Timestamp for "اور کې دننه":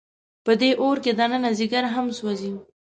0.81-1.49